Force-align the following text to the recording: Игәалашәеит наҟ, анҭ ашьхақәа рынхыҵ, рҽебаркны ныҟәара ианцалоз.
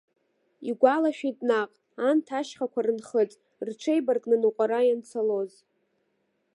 Игәалашәеит 0.69 1.37
наҟ, 1.49 1.71
анҭ 2.07 2.27
ашьхақәа 2.39 2.81
рынхыҵ, 2.85 3.31
рҽебаркны 3.67 4.37
ныҟәара 4.41 4.79
ианцалоз. 4.87 5.51